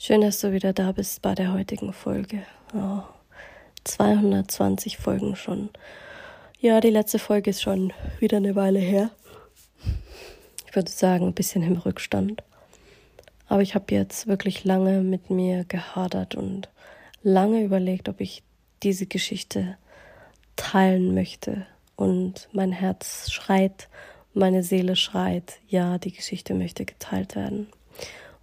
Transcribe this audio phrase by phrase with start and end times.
[0.00, 2.44] Schön, dass du wieder da bist bei der heutigen Folge.
[2.72, 3.00] Oh,
[3.82, 5.70] 220 Folgen schon.
[6.60, 9.10] Ja, die letzte Folge ist schon wieder eine Weile her.
[10.68, 12.44] Ich würde sagen, ein bisschen im Rückstand.
[13.48, 16.68] Aber ich habe jetzt wirklich lange mit mir gehadert und
[17.24, 18.44] lange überlegt, ob ich
[18.84, 19.78] diese Geschichte
[20.54, 21.66] teilen möchte.
[21.96, 23.88] Und mein Herz schreit,
[24.32, 27.66] meine Seele schreit, ja, die Geschichte möchte geteilt werden.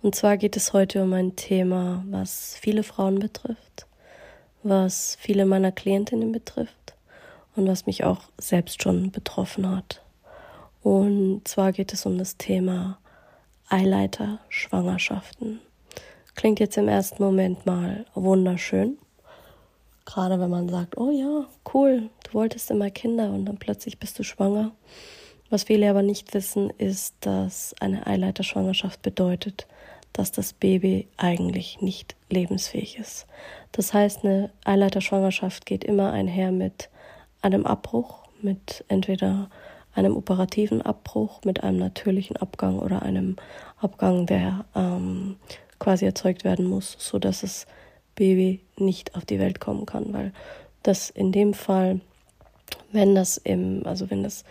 [0.02, 3.88] Und zwar geht es heute um ein Thema, was viele Frauen betrifft,
[4.64, 6.96] was viele meiner Klientinnen betrifft
[7.56, 10.02] und was mich auch selbst schon betroffen hat.
[10.84, 13.00] Und zwar geht es um das Thema
[13.70, 15.60] Eileiter Schwangerschaften.
[16.36, 19.00] Klingt jetzt im ersten Moment mal wunderschön.
[20.06, 24.20] Gerade wenn man sagt, oh ja, cool, du wolltest immer Kinder und dann plötzlich bist
[24.20, 24.72] du schwanger.
[25.50, 29.66] Was viele aber nicht wissen, ist, dass eine Eileiterschwangerschaft bedeutet,
[30.16, 33.28] dass das Baby eigentlich nicht lebensfähig ist.
[33.74, 36.90] Das heißt, eine Eileiterschwangerschaft geht immer einher mit
[37.42, 39.50] einem Abbruch, mit entweder
[39.94, 43.36] einem operativen Abbruch, mit einem natürlichen Abgang oder einem
[43.78, 45.36] Abgang, der ähm,
[45.80, 47.68] quasi erzeugt werden muss, so dass das
[48.16, 50.32] Baby nicht auf die Welt kommen kann, weil
[50.82, 52.00] das in dem Fall,
[52.94, 54.46] wenn das im, also wenn das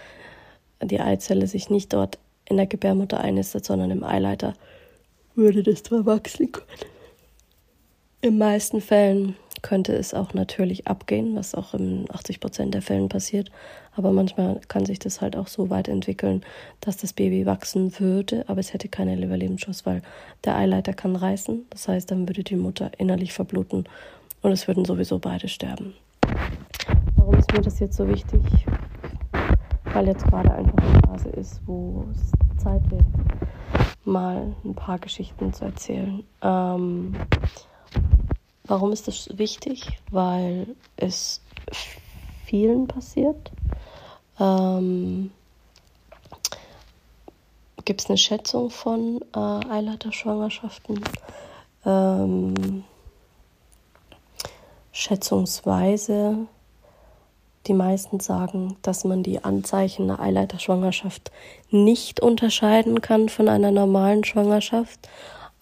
[0.82, 4.52] die Eizelle sich nicht dort in der Gebärmutter einnistet, sondern im Eileiter,
[5.34, 6.66] würde das zwar wachsen können.
[8.20, 13.08] In meisten Fällen könnte es auch natürlich abgehen, was auch in 80 Prozent der Fällen
[13.08, 13.50] passiert.
[13.96, 16.42] Aber manchmal kann sich das halt auch so weit entwickeln,
[16.80, 20.02] dass das Baby wachsen würde, aber es hätte keinen Überlebensschuss, weil
[20.44, 21.66] der Eileiter kann reißen.
[21.70, 23.88] Das heißt, dann würde die Mutter innerlich verbluten
[24.42, 25.94] und es würden sowieso beide sterben.
[27.16, 28.40] Warum ist mir das jetzt so wichtig?
[29.92, 33.04] Weil jetzt gerade einfach eine Phase ist, wo es Zeit wird,
[34.06, 36.24] mal ein paar Geschichten zu erzählen.
[36.42, 37.14] Ähm,
[38.64, 39.98] warum ist das wichtig?
[40.10, 41.40] Weil es
[42.44, 43.50] vielen passiert.
[44.38, 45.30] Ähm,
[47.84, 51.00] Gibt es eine Schätzung von äh, Eileiterschwangerschaften?
[51.84, 52.84] Ähm,
[54.92, 56.46] schätzungsweise
[57.66, 61.30] die meisten sagen, dass man die Anzeichen einer Eileiterschwangerschaft
[61.70, 65.08] nicht unterscheiden kann von einer normalen Schwangerschaft,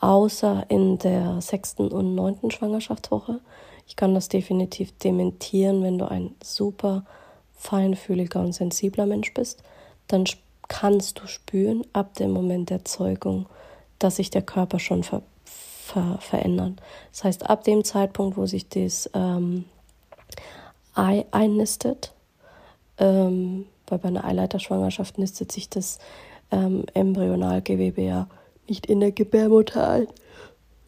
[0.01, 3.41] außer in der sechsten und neunten Schwangerschaftswoche.
[3.87, 7.05] Ich kann das definitiv dementieren, wenn du ein super
[7.55, 9.63] feinfühliger und sensibler Mensch bist,
[10.09, 10.25] dann
[10.69, 13.47] kannst du spüren ab dem Moment der Zeugung,
[13.99, 16.81] dass sich der Körper schon ver ver verändert.
[17.11, 19.65] Das heißt, ab dem Zeitpunkt, wo sich das ähm,
[20.95, 22.13] Ei einnistet.
[22.99, 25.99] Ähm, weil bei einer Eileiterschwangerschaft nistet sich das
[26.51, 28.29] ähm, Embryonalgewebe ja
[28.69, 30.07] nicht in der Gebärmutter ein,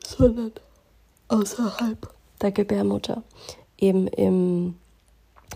[0.06, 0.52] sondern
[1.28, 2.08] außerhalb
[2.40, 3.22] der Gebärmutter.
[3.78, 4.76] Eben im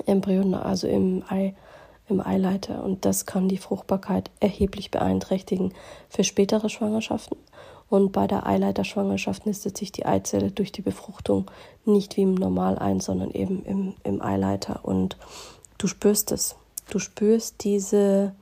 [0.06, 1.54] Embryon, also im Ei,
[2.08, 2.82] im Eileiter.
[2.84, 5.72] Und das kann die Fruchtbarkeit erheblich beeinträchtigen
[6.08, 7.38] für spätere Schwangerschaften.
[7.90, 11.50] Und bei der Eileiterschwangerschaft nistet sich die Eizelle durch die Befruchtung
[11.84, 14.80] nicht wie im Normal ein, sondern eben im, im Eileiter.
[14.84, 15.16] Und
[15.78, 16.56] du spürst es.
[16.90, 18.34] Du spürst diese,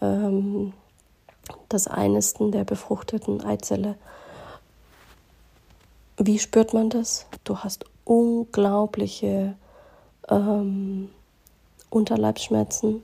[0.00, 0.72] ähm,
[1.68, 3.96] das Einnisten der befruchteten Eizelle.
[6.16, 7.26] Wie spürt man das?
[7.44, 9.54] Du hast unglaubliche
[10.28, 11.10] ähm,
[11.90, 13.02] Unterleibsschmerzen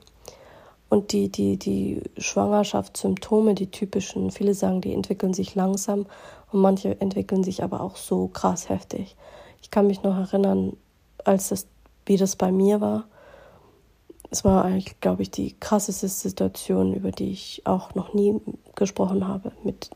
[0.88, 6.06] und die, die, die Schwangerschaftssymptome, die typischen, viele sagen, die entwickeln sich langsam
[6.52, 9.16] und manche entwickeln sich aber auch so krass heftig.
[9.62, 10.76] Ich kann mich noch erinnern,
[11.24, 11.66] als das,
[12.06, 13.04] wie das bei mir war.
[14.30, 18.40] Es war eigentlich, glaube ich, die krasseste Situation, über die ich auch noch nie
[18.74, 19.52] gesprochen habe.
[19.62, 19.90] Mit,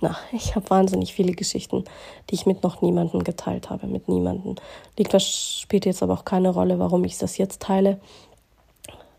[0.00, 1.84] na, ich habe wahnsinnig viele Geschichten,
[2.30, 4.56] die ich mit noch niemandem geteilt habe, mit niemandem.
[4.96, 8.00] Liegt das spielt jetzt aber auch keine Rolle, warum ich das jetzt teile.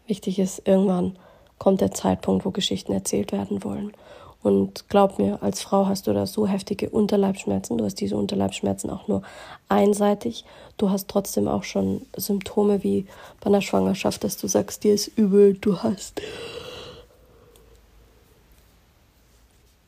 [0.09, 1.17] Wichtig ist, irgendwann
[1.59, 3.93] kommt der Zeitpunkt, wo Geschichten erzählt werden wollen.
[4.41, 7.77] Und glaub mir, als Frau hast du da so heftige Unterleibsschmerzen.
[7.77, 9.21] Du hast diese Unterleibsschmerzen auch nur
[9.67, 10.45] einseitig.
[10.77, 13.05] Du hast trotzdem auch schon Symptome wie
[13.39, 16.21] bei einer Schwangerschaft, dass du sagst, dir ist übel, du hast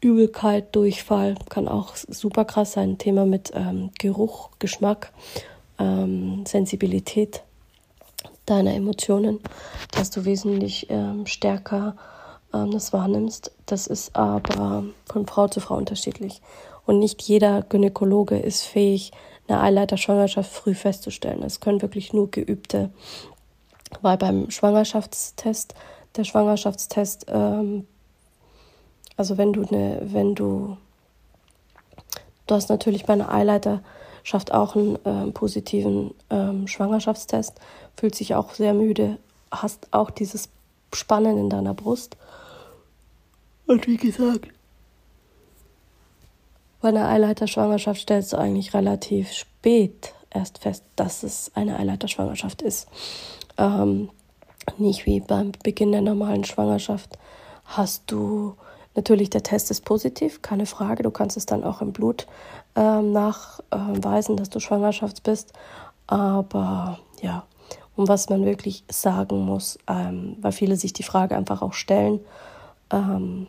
[0.01, 2.99] Übelkeit, Durchfall, kann auch super krass sein.
[2.99, 5.13] Thema mit ähm, Geruch, Geschmack,
[5.79, 7.43] ähm, Sensibilität
[8.45, 9.39] deiner Emotionen,
[9.91, 11.95] dass du wesentlich ähm, stärker
[12.53, 13.51] ähm, das wahrnimmst.
[13.65, 16.41] Das ist aber von Frau zu Frau unterschiedlich.
[16.85, 19.11] Und nicht jeder Gynäkologe ist fähig,
[19.47, 21.43] eine Eileiterschwangerschaft früh festzustellen.
[21.43, 22.89] Es können wirklich nur geübte,
[24.01, 25.75] weil beim Schwangerschaftstest,
[26.15, 27.85] der Schwangerschaftstest ähm,
[29.21, 30.77] also wenn du eine, wenn du,
[32.47, 33.29] du hast natürlich bei einer
[34.21, 37.59] Eileiterschaft auch einen äh, positiven ähm, Schwangerschaftstest,
[37.95, 39.17] fühlt sich auch sehr müde,
[39.51, 40.49] hast auch dieses
[40.93, 42.17] Spannen in deiner Brust.
[43.67, 44.47] Und wie gesagt,
[46.81, 52.87] bei einer Eileiterschwangerschaft stellst du eigentlich relativ spät erst fest, dass es eine Eileiterschwangerschaft ist.
[53.57, 54.09] Ähm,
[54.77, 57.17] nicht wie beim Beginn der normalen Schwangerschaft
[57.65, 58.55] hast du
[58.95, 61.03] Natürlich, der Test ist positiv, keine Frage.
[61.03, 62.27] Du kannst es dann auch im Blut
[62.75, 65.53] ähm, nachweisen, dass du Schwangerschaft bist.
[66.07, 67.45] Aber ja,
[67.95, 72.19] um was man wirklich sagen muss, ähm, weil viele sich die Frage einfach auch stellen.
[72.91, 73.47] Ähm,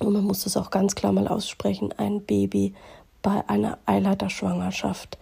[0.00, 2.74] und man muss das auch ganz klar mal aussprechen, ein Baby
[3.22, 5.18] bei einer Eileiterschwangerschaft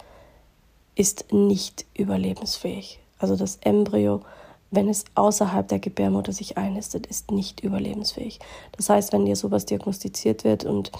[0.94, 2.98] ist nicht überlebensfähig.
[3.18, 4.22] Also das Embryo
[4.72, 8.40] wenn es außerhalb der Gebärmutter sich einnistet, ist nicht überlebensfähig.
[8.72, 10.90] Das heißt, wenn dir sowas diagnostiziert wird und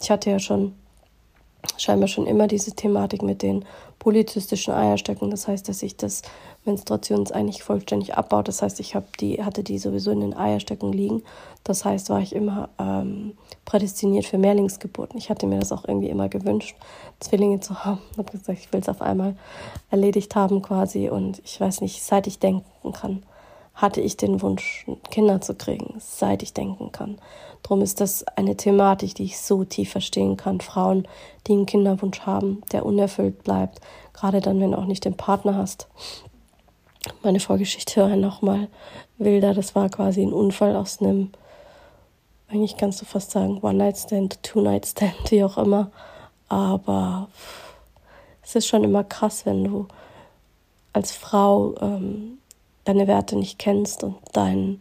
[0.00, 0.74] ich hatte ja schon
[1.76, 3.64] scheinbar schon immer diese Thematik mit den
[4.06, 5.32] polyzystischen Eierstöcken.
[5.32, 6.22] Das heißt, dass sich das
[6.64, 8.46] Menstruations eigentlich vollständig abbaut.
[8.46, 11.24] Das heißt, ich habe die, hatte die sowieso in den Eierstöcken liegen.
[11.64, 15.18] Das heißt, war ich immer ähm, prädestiniert für Mehrlingsgeburten.
[15.18, 16.76] Ich hatte mir das auch irgendwie immer gewünscht,
[17.18, 17.98] Zwillinge zu haben.
[18.12, 19.34] Ich habe gesagt, ich will es auf einmal
[19.90, 21.08] erledigt haben quasi.
[21.08, 23.24] Und ich weiß nicht, seit ich denken kann,
[23.76, 27.18] hatte ich den Wunsch, Kinder zu kriegen, seit ich denken kann.
[27.62, 30.60] Darum ist das eine Thematik, die ich so tief verstehen kann.
[30.60, 31.06] Frauen,
[31.46, 33.80] die einen Kinderwunsch haben, der unerfüllt bleibt,
[34.14, 35.88] gerade dann, wenn du auch nicht den Partner hast.
[37.22, 38.68] Meine Vorgeschichte war nochmal
[39.18, 39.52] wilder.
[39.52, 41.30] Das war quasi ein Unfall aus einem,
[42.48, 45.90] eigentlich kannst du fast sagen, One-Night-Stand, Two-Night-Stand, wie auch immer.
[46.48, 47.28] Aber
[48.42, 49.86] es ist schon immer krass, wenn du
[50.92, 52.38] als Frau ähm,
[52.86, 54.80] deine Werte nicht kennst und dein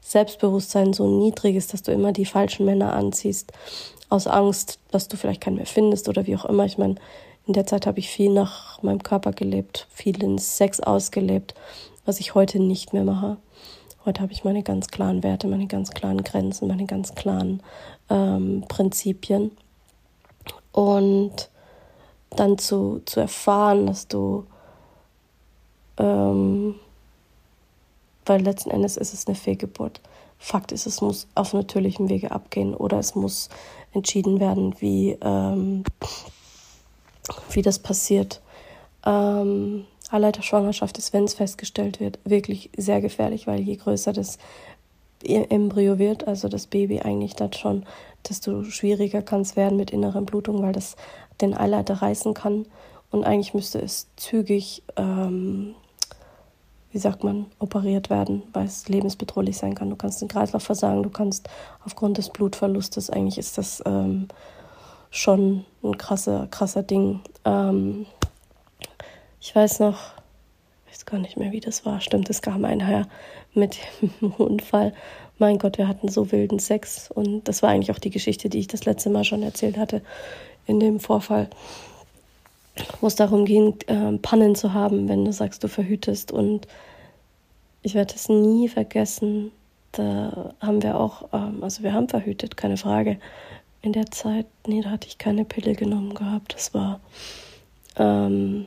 [0.00, 3.52] Selbstbewusstsein so niedrig ist, dass du immer die falschen Männer anziehst,
[4.08, 6.64] aus Angst, dass du vielleicht keinen mehr findest oder wie auch immer.
[6.64, 6.94] Ich meine,
[7.46, 11.54] in der Zeit habe ich viel nach meinem Körper gelebt, viel in Sex ausgelebt,
[12.04, 13.38] was ich heute nicht mehr mache.
[14.04, 17.60] Heute habe ich meine ganz klaren Werte, meine ganz klaren Grenzen, meine ganz klaren
[18.08, 19.50] ähm, Prinzipien.
[20.70, 21.50] Und
[22.30, 24.44] dann zu, zu erfahren, dass du
[25.98, 26.76] ähm,
[28.26, 30.00] weil letzten Endes ist es eine Fehlgeburt.
[30.38, 33.48] Fakt ist, es muss auf natürlichem Wege abgehen oder es muss
[33.92, 35.84] entschieden werden, wie, ähm,
[37.50, 38.42] wie das passiert.
[39.04, 44.38] Ähm, Eileiterschwangerschaft ist, wenn es festgestellt wird, wirklich sehr gefährlich, weil je größer das
[45.24, 47.84] Embryo wird, also das Baby eigentlich dann schon,
[48.28, 50.96] desto schwieriger kann es werden mit inneren Blutungen, weil das
[51.40, 52.66] den Eileiter reißen kann.
[53.10, 55.74] Und eigentlich müsste es zügig ähm,
[56.96, 59.90] wie sagt man, operiert werden, weil es lebensbedrohlich sein kann.
[59.90, 61.46] Du kannst den Kreislauf versagen, du kannst
[61.84, 64.28] aufgrund des Blutverlustes, eigentlich ist das ähm,
[65.10, 67.20] schon ein krasser, krasser Ding.
[67.44, 68.06] Ähm,
[69.42, 69.98] ich weiß noch,
[70.86, 72.00] ich weiß gar nicht mehr, wie das war.
[72.00, 73.06] Stimmt, es kam einher
[73.52, 74.94] mit dem Unfall.
[75.36, 77.10] Mein Gott, wir hatten so wilden Sex.
[77.10, 80.00] Und das war eigentlich auch die Geschichte, die ich das letzte Mal schon erzählt hatte
[80.64, 81.50] in dem Vorfall
[83.00, 86.32] wo es darum ging, äh, Pannen zu haben, wenn du sagst, du verhütest.
[86.32, 86.66] Und
[87.82, 89.52] ich werde es nie vergessen.
[89.92, 93.18] Da haben wir auch, ähm, also wir haben verhütet, keine Frage.
[93.82, 96.54] In der Zeit, nee, da hatte ich keine Pille genommen gehabt.
[96.54, 97.00] Das war.
[97.96, 98.66] Ähm,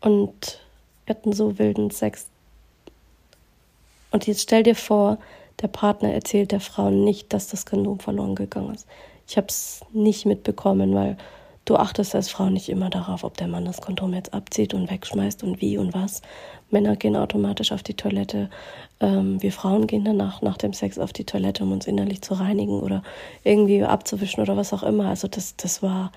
[0.00, 0.60] und
[1.06, 2.26] wir hatten so wilden Sex.
[4.10, 5.18] Und jetzt stell dir vor,
[5.60, 8.86] der Partner erzählt der Frau nicht, dass das Kondom verloren gegangen ist.
[9.28, 11.16] Ich habe es nicht mitbekommen, weil
[11.64, 14.90] Du achtest als Frau nicht immer darauf, ob der Mann das Kondom jetzt abzieht und
[14.90, 16.20] wegschmeißt und wie und was.
[16.70, 18.50] Männer gehen automatisch auf die Toilette.
[18.98, 22.34] Ähm, wir Frauen gehen danach nach dem Sex auf die Toilette, um uns innerlich zu
[22.34, 23.04] reinigen oder
[23.44, 25.06] irgendwie abzuwischen oder was auch immer.
[25.08, 26.10] Also das, das war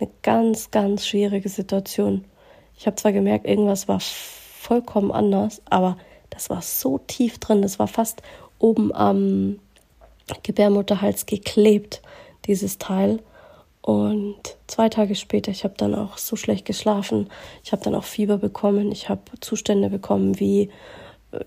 [0.00, 2.24] eine ganz, ganz schwierige Situation.
[2.76, 5.96] Ich habe zwar gemerkt, irgendwas war vollkommen anders, aber
[6.30, 8.22] das war so tief drin, das war fast
[8.58, 9.58] oben am
[10.42, 12.02] Gebärmutterhals geklebt,
[12.46, 13.20] dieses Teil.
[13.88, 17.30] Und zwei Tage später, ich habe dann auch so schlecht geschlafen.
[17.64, 18.92] Ich habe dann auch Fieber bekommen.
[18.92, 20.68] Ich habe Zustände bekommen wie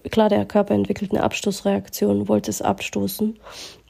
[0.10, 3.38] klar, der Körper entwickelt eine Abstoßreaktion, wollte es abstoßen.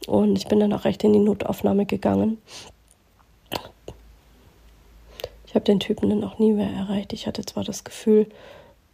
[0.06, 2.40] Und ich bin dann auch recht in die Notaufnahme gegangen.
[5.48, 7.14] Ich habe den Typen dann auch nie mehr erreicht.
[7.14, 8.28] Ich hatte zwar das Gefühl,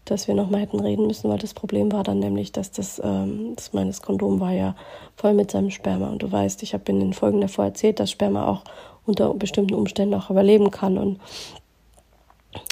[0.05, 3.53] dass wir nochmal hätten reden müssen, weil das Problem war dann nämlich, dass das, ähm,
[3.55, 4.75] das meines Kondom war ja
[5.15, 6.09] voll mit seinem Sperma.
[6.09, 8.63] Und du weißt, ich habe in den Folgen davor erzählt, dass Sperma auch
[9.07, 10.97] unter bestimmten Umständen auch überleben kann.
[10.97, 11.19] Und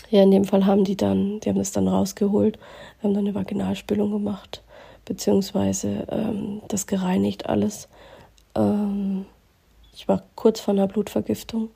[0.10, 2.60] ja, in dem Fall haben die dann, die haben das dann rausgeholt,
[3.02, 4.64] haben dann eine Vaginalspülung gemacht,
[5.06, 7.90] beziehungsweise ähm, das gereinigt alles.
[8.56, 9.26] Ähm,
[9.94, 11.70] ich war kurz vor einer Blutvergiftung.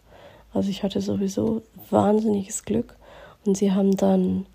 [0.53, 2.95] Also ich hatte sowieso wahnsinniges Glück.
[3.45, 4.45] Und sie haben dann,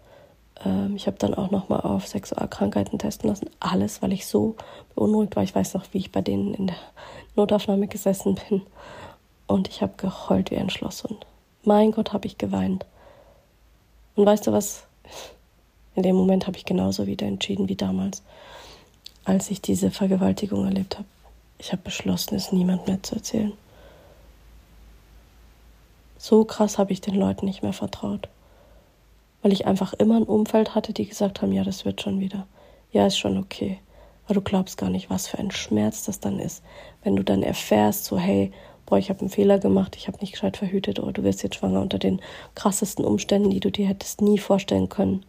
[0.64, 3.48] ähm, ich habe dann auch nochmal auf Sexualkrankheiten testen lassen.
[3.60, 4.56] Alles, weil ich so
[4.94, 5.42] beunruhigt war.
[5.42, 6.76] Ich weiß noch, wie ich bei denen in der
[7.36, 8.62] Notaufnahme gesessen bin.
[9.46, 11.04] Und ich habe geheult wie ein Schloss.
[11.04, 11.26] Und
[11.64, 12.86] mein Gott, habe ich geweint.
[14.16, 14.84] Und weißt du was?
[15.94, 18.22] In dem Moment habe ich genauso wieder entschieden wie damals,
[19.24, 21.08] als ich diese Vergewaltigung erlebt habe.
[21.58, 23.52] Ich habe beschlossen, es niemand mehr zu erzählen.
[26.18, 28.28] So krass habe ich den Leuten nicht mehr vertraut.
[29.42, 32.46] Weil ich einfach immer ein Umfeld hatte, die gesagt haben, ja, das wird schon wieder.
[32.92, 33.78] Ja, ist schon okay.
[34.24, 36.62] Aber du glaubst gar nicht, was für ein Schmerz das dann ist,
[37.02, 38.52] wenn du dann erfährst, so, hey,
[38.86, 41.56] boah, ich habe einen Fehler gemacht, ich habe nicht gescheit verhütet oder du wirst jetzt
[41.56, 42.20] schwanger unter den
[42.54, 45.24] krassesten Umständen, die du dir hättest nie vorstellen können.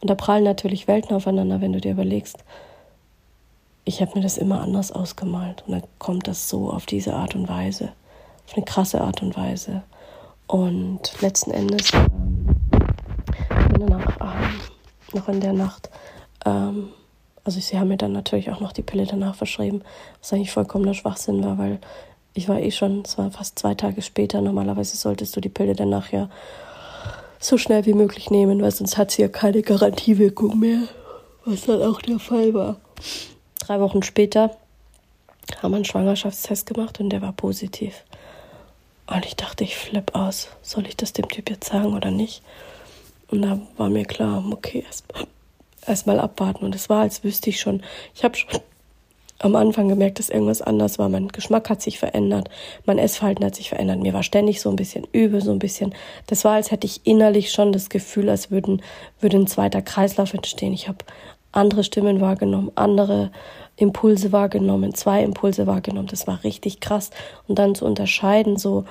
[0.00, 2.44] Und da prallen natürlich Welten aufeinander, wenn du dir überlegst,
[3.84, 7.34] ich habe mir das immer anders ausgemalt und dann kommt das so auf diese Art
[7.34, 7.92] und Weise,
[8.46, 9.82] auf eine krasse Art und Weise.
[10.46, 12.46] Und letzten Endes, ähm,
[13.78, 14.60] danach ähm,
[15.12, 15.90] noch in der Nacht,
[16.44, 16.90] ähm,
[17.44, 19.82] also sie haben mir dann natürlich auch noch die Pille danach verschrieben,
[20.18, 21.78] was eigentlich vollkommener Schwachsinn war, weil
[22.34, 24.40] ich war eh schon, es war fast zwei Tage später.
[24.40, 26.28] Normalerweise solltest du die Pille dann nachher
[27.38, 30.80] so schnell wie möglich nehmen, weil sonst hat sie ja keine Garantiewirkung mehr,
[31.44, 32.76] was dann auch der Fall war.
[33.60, 34.56] Drei Wochen später
[35.62, 38.02] haben wir einen Schwangerschaftstest gemacht und der war positiv.
[39.06, 40.48] Und ich dachte, ich flipp aus.
[40.62, 42.42] Soll ich das dem Typ jetzt sagen oder nicht?
[43.28, 45.26] Und da war mir klar, okay, erstmal
[45.86, 46.64] erst abwarten.
[46.64, 47.82] Und es war, als wüsste ich schon,
[48.14, 48.60] ich habe schon
[49.38, 51.08] am Anfang gemerkt, dass irgendwas anders war.
[51.08, 52.48] Mein Geschmack hat sich verändert,
[52.86, 54.00] mein Essverhalten hat sich verändert.
[54.00, 55.94] Mir war ständig so ein bisschen übel, so ein bisschen.
[56.26, 58.82] Das war, als hätte ich innerlich schon das Gefühl, als würden,
[59.20, 60.72] würde ein zweiter Kreislauf entstehen.
[60.72, 60.98] Ich habe
[61.52, 63.30] andere Stimmen wahrgenommen, andere
[63.76, 66.08] Impulse wahrgenommen, zwei Impulse wahrgenommen.
[66.08, 67.10] Das war richtig krass.
[67.48, 68.84] Und dann zu unterscheiden, so,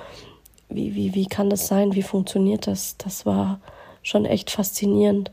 [0.69, 1.95] wie, wie, wie kann das sein?
[1.95, 2.97] Wie funktioniert das?
[2.97, 3.59] Das war
[4.01, 5.31] schon echt faszinierend.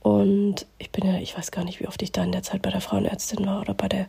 [0.00, 2.62] Und ich bin ja, ich weiß gar nicht, wie oft ich da in der Zeit
[2.62, 4.06] bei der Frauenärztin war oder bei der,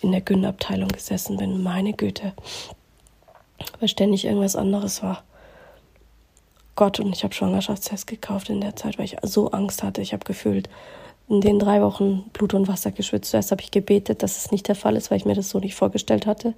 [0.00, 1.62] in der Gyn-Abteilung gesessen bin.
[1.62, 2.32] Meine Güte.
[3.78, 5.22] Weil ständig irgendwas anderes war.
[6.74, 10.00] Gott, und ich habe Schwangerschaftstest gekauft in der Zeit, weil ich so Angst hatte.
[10.00, 10.68] Ich habe gefühlt
[11.28, 13.30] in den drei Wochen Blut und Wasser geschwitzt.
[13.30, 15.58] Zuerst habe ich gebetet, dass es nicht der Fall ist, weil ich mir das so
[15.58, 16.54] nicht vorgestellt hatte.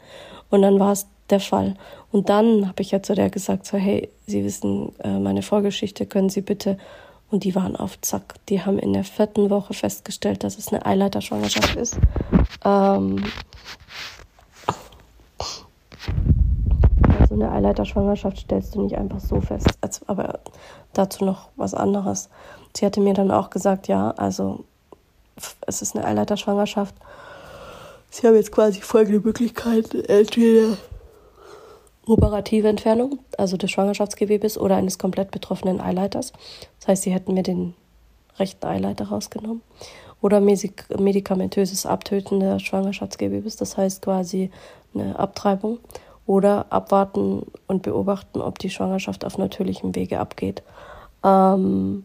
[0.49, 1.75] Und dann war es der Fall.
[2.13, 6.07] Und dann habe ich ja zu der gesagt, so, hey, Sie wissen äh, meine Vorgeschichte,
[6.07, 6.79] können Sie bitte
[7.31, 8.35] und die waren auf Zack.
[8.49, 11.99] Die haben in der vierten Woche festgestellt, dass es eine Eileiterschwangerschaft ist.
[12.65, 13.25] Ähm
[17.19, 19.69] also eine Eileiterschwangerschaft stellst du nicht einfach so fest.
[19.81, 20.41] Als, aber
[20.93, 22.29] dazu noch was anderes.
[22.77, 24.65] Sie hatte mir dann auch gesagt, ja, also
[25.67, 26.95] es ist eine Eileiterschwangerschaft.
[28.11, 30.05] Sie haben jetzt quasi folgende Möglichkeiten.
[30.05, 30.77] Entweder
[32.11, 36.33] operative Entfernung, also des Schwangerschaftsgewebes oder eines komplett betroffenen Eileiters.
[36.79, 37.75] Das heißt, sie hätten mir den
[38.39, 39.63] rechten Eileiter rausgenommen.
[40.23, 44.51] Oder medikamentöses Abtöten des Schwangerschaftsgewebes, das heißt quasi
[44.95, 45.79] eine Abtreibung.
[46.27, 50.63] Oder abwarten und beobachten, ob die Schwangerschaft auf natürlichem Wege abgeht.
[51.25, 52.05] Ähm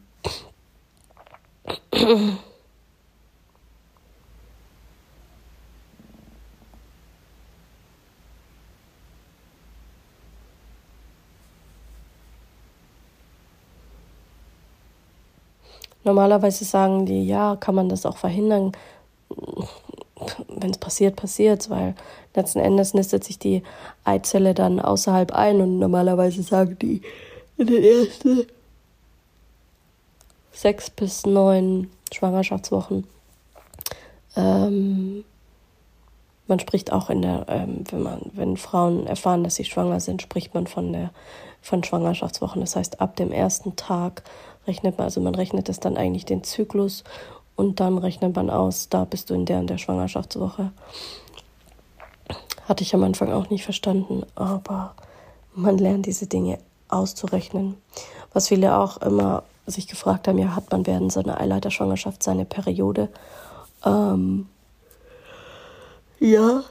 [16.05, 18.71] Normalerweise sagen die, ja, kann man das auch verhindern.
[20.47, 21.95] Wenn es passiert, passiert es, weil
[22.35, 23.63] letzten Endes nistet sich die
[24.03, 27.01] Eizelle dann außerhalb ein und normalerweise sagen die
[27.57, 28.45] in den ersten
[30.51, 33.05] sechs bis neun Schwangerschaftswochen.
[34.35, 35.25] Ähm,
[36.47, 40.21] man spricht auch in der, ähm, wenn man, wenn Frauen erfahren, dass sie schwanger sind,
[40.21, 41.09] spricht man von der
[41.65, 42.61] von Schwangerschaftswochen.
[42.61, 44.23] Das heißt, ab dem ersten Tag
[44.67, 47.03] rechnet man, also man rechnet es dann eigentlich den Zyklus
[47.55, 50.71] und dann rechnet man aus, da bist du in der und der Schwangerschaftswoche.
[52.67, 54.95] Hatte ich am Anfang auch nicht verstanden, aber
[55.53, 57.77] man lernt diese Dinge auszurechnen.
[58.33, 62.45] Was viele auch immer sich gefragt haben, ja, hat man während so einer Eileiterschwangerschaft seine
[62.45, 63.09] Periode?
[63.85, 64.47] Ähm,
[66.19, 66.63] ja.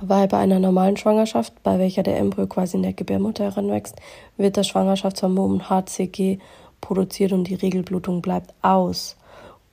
[0.00, 3.96] Weil bei einer normalen Schwangerschaft, bei welcher der Embryo quasi in der Gebärmutter heranwächst,
[4.36, 6.38] wird das Schwangerschaftshormon HCG
[6.80, 9.16] produziert und die Regelblutung bleibt aus.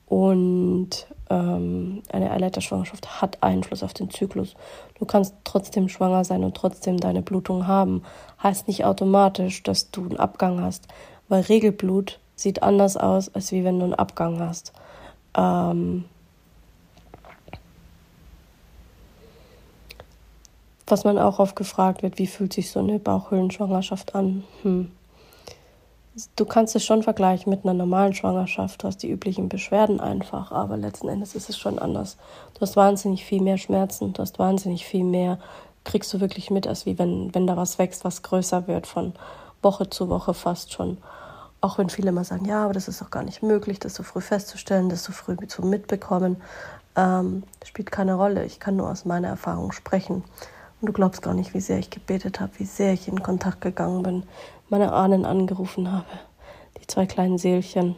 [0.06, 4.54] Und ähm, eine Eileiterschwangerschaft hat Einfluss auf den Zyklus.
[4.98, 8.02] Du kannst trotzdem schwanger sein und trotzdem deine Blutung haben.
[8.42, 10.88] Heißt nicht automatisch, dass du einen Abgang hast,
[11.28, 14.72] weil Regelblut sieht anders aus, als wie wenn du einen Abgang hast.
[15.36, 16.04] Ähm,
[20.90, 24.44] was man auch oft gefragt wird, wie fühlt sich so eine Bauchhöhlenschwangerschaft an?
[24.62, 24.90] Hm
[26.36, 28.82] du kannst es schon vergleichen mit einer normalen Schwangerschaft.
[28.82, 32.16] Du hast die üblichen Beschwerden einfach, aber letzten Endes ist es schon anders.
[32.54, 35.38] Du hast wahnsinnig viel mehr Schmerzen, du hast wahnsinnig viel mehr,
[35.84, 39.14] kriegst du wirklich mit, als wie wenn, wenn da was wächst, was größer wird, von
[39.62, 40.98] Woche zu Woche fast schon.
[41.60, 44.02] Auch wenn viele immer sagen, ja, aber das ist doch gar nicht möglich, das so
[44.02, 46.36] früh festzustellen, das so früh zu mitbekommen.
[46.94, 48.44] Ähm, spielt keine Rolle.
[48.44, 50.24] Ich kann nur aus meiner Erfahrung sprechen.
[50.80, 53.60] Und du glaubst gar nicht, wie sehr ich gebetet habe, wie sehr ich in Kontakt
[53.60, 54.22] gegangen bin,
[54.68, 56.06] meine Ahnen angerufen habe.
[56.80, 57.96] Die zwei kleinen Seelchen,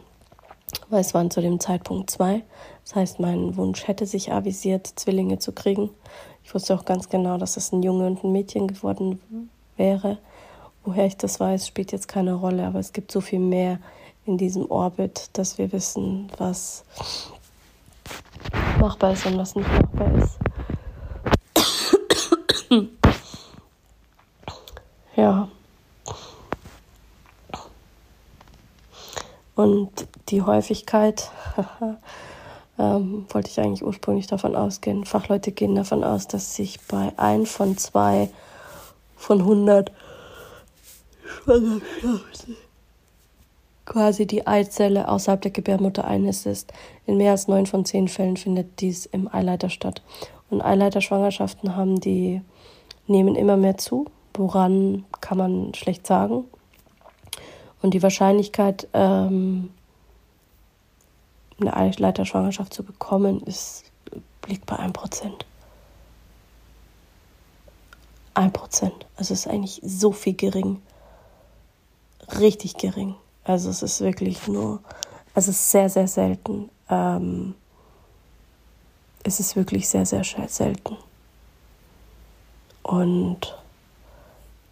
[0.89, 2.43] weil es waren zu dem Zeitpunkt zwei.
[2.83, 5.91] Das heißt, mein Wunsch hätte sich avisiert, Zwillinge zu kriegen.
[6.43, 9.21] Ich wusste auch ganz genau, dass es ein Junge und ein Mädchen geworden
[9.77, 10.17] wäre.
[10.83, 13.79] Woher ich das weiß, spielt jetzt keine Rolle, aber es gibt so viel mehr
[14.25, 16.83] in diesem Orbit, dass wir wissen, was
[18.79, 20.40] machbar ist und was nicht machbar ist.
[25.15, 25.47] ja.
[29.55, 31.29] Und die Häufigkeit,
[32.79, 35.05] ähm, wollte ich eigentlich ursprünglich davon ausgehen.
[35.05, 38.29] Fachleute gehen davon aus, dass sich bei ein von zwei
[39.17, 39.91] von 100
[41.43, 42.57] Schwangerschaften
[43.85, 46.67] quasi die Eizelle außerhalb der Gebärmutter einnistet.
[47.05, 50.01] In mehr als neun von zehn Fällen findet dies im Eileiter statt.
[50.51, 52.41] Und Eileiterschwangerschaften haben die
[53.07, 54.05] nehmen immer mehr zu.
[54.33, 56.45] Woran kann man schlecht sagen.
[57.81, 59.71] Und die Wahrscheinlichkeit, ähm,
[61.59, 63.85] eine Eileiterschwangerschaft zu bekommen, ist,
[64.47, 65.45] liegt bei 1%.
[68.35, 68.91] 1%.
[69.15, 70.81] Also es ist eigentlich so viel gering.
[72.39, 73.15] Richtig gering.
[73.43, 74.81] Also es ist wirklich nur,
[75.33, 76.69] es ist sehr, sehr selten.
[76.89, 77.55] Ähm,
[79.23, 80.97] es ist wirklich sehr, sehr selten.
[82.83, 83.55] Und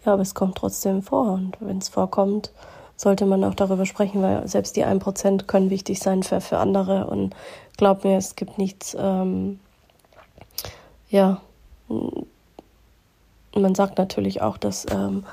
[0.05, 1.33] ja, aber es kommt trotzdem vor.
[1.33, 2.51] Und wenn es vorkommt,
[2.95, 7.07] sollte man auch darüber sprechen, weil selbst die 1% können wichtig sein für, für andere.
[7.07, 7.35] Und
[7.77, 9.59] glaub mir, es gibt nichts, ähm,
[11.09, 11.41] ja,
[13.55, 15.23] man sagt natürlich auch, dass ähm,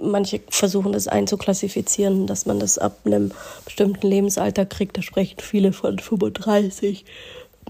[0.00, 3.32] manche versuchen das einzuklassifizieren, dass man das ab einem
[3.64, 4.96] bestimmten Lebensalter kriegt.
[4.96, 7.04] Da sprechen viele von 35.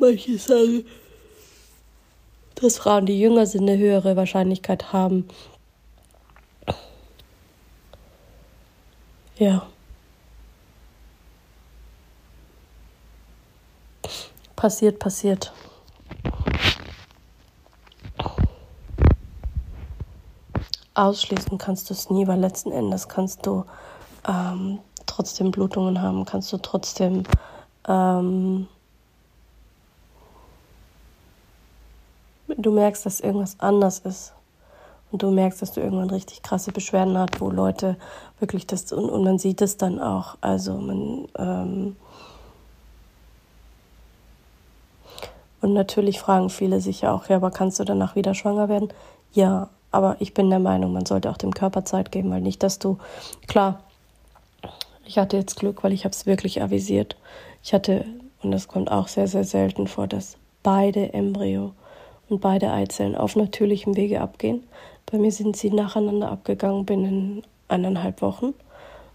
[0.01, 0.87] Manche sagen,
[2.57, 5.29] dass Frauen, die jünger sind, eine höhere Wahrscheinlichkeit haben,
[9.39, 9.69] Ja.
[14.57, 15.53] Passiert, passiert.
[20.95, 23.65] Ausschließen kannst du es nie, weil letzten Endes kannst du
[24.27, 27.23] ähm, trotzdem Blutungen haben, kannst du trotzdem
[27.87, 28.67] ähm,
[32.64, 34.33] du merkst, dass irgendwas anders ist
[35.11, 37.97] und du merkst, dass du irgendwann richtig krasse Beschwerden hast, wo Leute
[38.40, 40.37] wirklich das und, und man sieht es dann auch.
[40.40, 41.97] Also man ähm
[45.61, 48.92] und natürlich fragen viele sich ja auch, ja, aber kannst du danach wieder schwanger werden?
[49.33, 52.62] Ja, aber ich bin der Meinung, man sollte auch dem Körper Zeit geben, weil nicht,
[52.62, 52.99] dass du
[53.49, 53.81] klar,
[55.05, 57.16] ich hatte jetzt Glück, weil ich habe es wirklich avisiert.
[57.62, 58.05] Ich hatte
[58.42, 61.73] und das kommt auch sehr sehr selten vor, dass beide Embryo
[62.29, 64.64] und beide Eizellen auf natürlichem Wege abgehen.
[65.11, 68.55] Bei mir sind sie nacheinander abgegangen binnen eineinhalb Wochen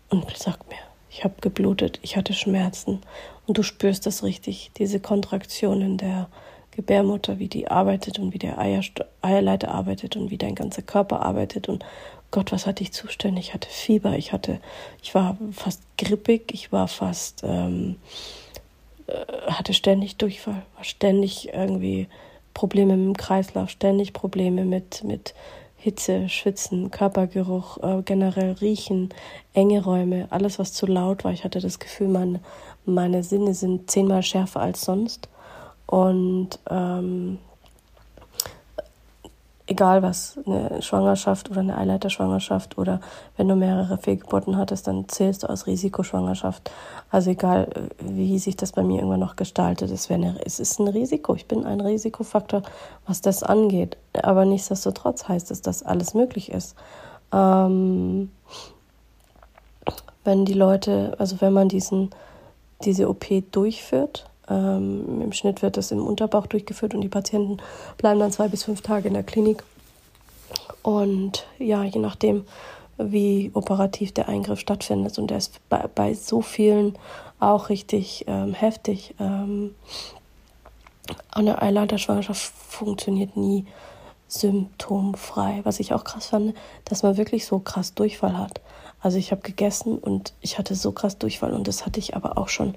[0.09, 0.77] und sagt mir,
[1.09, 3.01] ich habe geblutet, ich hatte Schmerzen
[3.45, 6.27] und du spürst das richtig, diese Kontraktionen der
[6.71, 11.21] Gebärmutter, wie die arbeitet und wie der Eierst Eierleiter arbeitet und wie dein ganzer Körper
[11.21, 11.85] arbeitet und
[12.31, 13.49] Gott, was hatte ich zuständig?
[13.49, 14.59] Ich hatte Fieber, ich hatte,
[15.03, 17.97] ich war fast grippig, ich war fast, ähm,
[19.05, 19.13] äh,
[19.51, 22.07] hatte ständig Durchfall, war ständig irgendwie
[22.53, 25.33] Probleme mit dem Kreislauf, ständig Probleme mit, mit
[25.77, 29.09] Hitze, Schwitzen, Körpergeruch, äh, generell Riechen,
[29.53, 31.33] enge Räume, alles, was zu laut war.
[31.33, 32.39] Ich hatte das Gefühl, meine,
[32.85, 35.27] meine Sinne sind zehnmal schärfer als sonst.
[35.85, 37.39] Und ähm,
[39.73, 43.01] egal was, eine Schwangerschaft oder eine Eileiterschwangerschaft oder
[43.37, 46.71] wenn du mehrere Fehlgeburten hattest, dann zählst du als Risikoschwangerschaft.
[47.09, 47.67] Also egal,
[47.99, 51.35] wie sich das bei mir irgendwann noch gestaltet, es, eine, es ist ein Risiko.
[51.35, 52.61] Ich bin ein Risikofaktor,
[53.07, 53.97] was das angeht.
[54.21, 56.75] Aber nichtsdestotrotz heißt es, dass alles möglich ist.
[57.33, 58.29] Ähm,
[60.23, 62.11] wenn die Leute, also wenn man diesen,
[62.83, 67.57] diese OP durchführt, ähm, Im Schnitt wird das im Unterbauch durchgeführt und die Patienten
[67.97, 69.63] bleiben dann zwei bis fünf Tage in der Klinik.
[70.81, 72.45] Und ja, je nachdem,
[72.97, 75.17] wie operativ der Eingriff stattfindet.
[75.17, 76.97] Und der ist bei, bei so vielen
[77.39, 79.15] auch richtig ähm, heftig.
[79.19, 79.75] Ähm,
[81.31, 83.65] eine Eileiterschwangerschaft funktioniert nie
[84.27, 85.61] symptomfrei.
[85.63, 86.53] Was ich auch krass fand,
[86.85, 88.61] dass man wirklich so krass Durchfall hat.
[88.99, 92.37] Also ich habe gegessen und ich hatte so krass Durchfall und das hatte ich aber
[92.37, 92.75] auch schon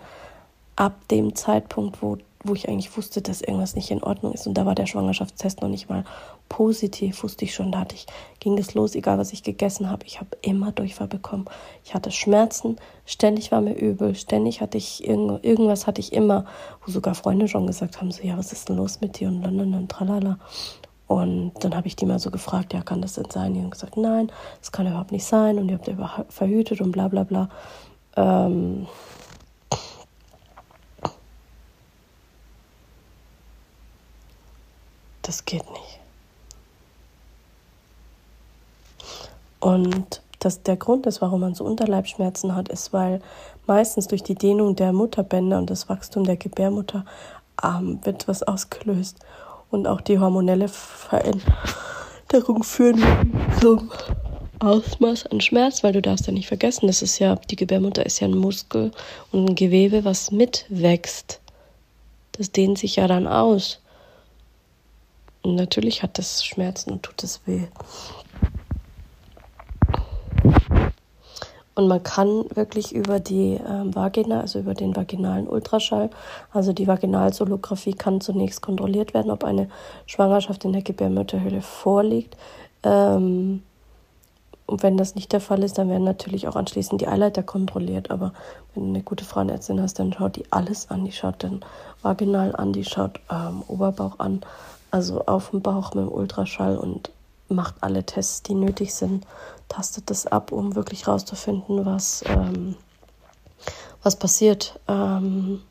[0.76, 4.46] ab dem Zeitpunkt, wo, wo ich eigentlich wusste, dass irgendwas nicht in Ordnung ist.
[4.46, 6.04] Und da war der Schwangerschaftstest noch nicht mal
[6.48, 7.72] positiv, wusste ich schon.
[7.72, 8.06] Da hatte ich,
[8.40, 10.06] ging es los, egal was ich gegessen habe.
[10.06, 11.46] Ich habe immer Durchfall bekommen.
[11.84, 16.44] Ich hatte Schmerzen, ständig war mir übel, ständig hatte ich irgend, irgendwas hatte ich immer,
[16.84, 19.42] wo sogar Freunde schon gesagt haben, so, ja, was ist denn los mit dir und
[19.42, 20.38] London und tralala.
[21.08, 23.54] Und dann habe ich die mal so gefragt, ja, kann das denn sein?
[23.54, 26.92] Die haben gesagt, nein, das kann überhaupt nicht sein und ihr habt ihr verhütet und
[26.92, 27.48] bla bla bla.
[28.16, 28.86] Ähm,
[35.26, 36.00] das geht nicht.
[39.60, 43.20] Und dass der Grund ist, warum man so Unterleibschmerzen hat, ist, weil
[43.66, 47.04] meistens durch die Dehnung der Mutterbänder und das Wachstum der Gebärmutter
[47.64, 49.18] ähm, wird was ausgelöst.
[49.70, 51.42] Und auch die hormonelle Veränderung
[52.62, 53.02] führen
[53.60, 53.90] zum
[54.60, 58.20] Ausmaß an Schmerz, weil du darfst ja nicht vergessen, das ist ja, die Gebärmutter ist
[58.20, 58.92] ja ein Muskel
[59.32, 61.40] und ein Gewebe, was mitwächst.
[62.32, 63.80] Das dehnt sich ja dann aus.
[65.46, 67.68] Und natürlich hat das Schmerzen und tut es weh.
[71.76, 76.11] Und man kann wirklich über die ähm, Vagina, also über den vaginalen Ultraschall,
[76.52, 79.68] also die Vaginalsonographie kann zunächst kontrolliert werden, ob eine
[80.06, 82.37] Schwangerschaft in der Gebärmutterhöhle vorliegt.
[82.82, 83.62] Ähm,
[84.66, 88.11] und wenn das nicht der Fall ist, dann werden natürlich auch anschließend die Eileiter kontrolliert.
[88.11, 88.32] Aber
[88.74, 91.04] wenn du eine gute Frauenärztin hast, dann schaut die alles an.
[91.04, 91.61] Die schaut den
[92.02, 94.40] Vaginal an, die schaut ähm, Oberbauch an,
[94.90, 97.11] also auf dem Bauch mit dem Ultraschall und
[97.49, 99.27] macht alle Tests, die nötig sind,
[99.68, 102.77] tastet das ab, um wirklich rauszufinden, was, ähm,
[104.03, 104.79] was passiert.
[104.88, 105.62] Ähm,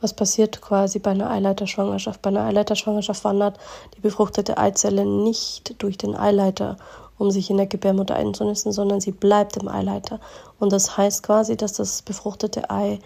[0.00, 2.20] was passiert quasi bei einer Eileiterschwangerschaft.
[2.22, 3.58] Bei einer Eileiterschwangerschaft wandert
[3.96, 6.76] die befruchtete Eizelle nicht durch den Eileiter
[7.22, 10.18] um sich in der Gebärmutter einzunisten, sondern sie bleibt im Eileiter.
[10.58, 12.98] Und das heißt quasi, dass das befruchtete Ei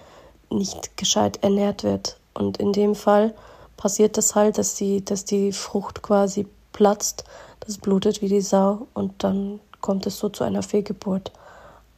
[0.50, 2.18] nicht gescheit ernährt wird.
[2.32, 3.34] Und in dem Fall
[3.76, 7.24] passiert das halt, dass die, dass die Frucht quasi platzt,
[7.60, 11.30] das blutet wie die Sau und dann kommt es so zu einer Fehlgeburt.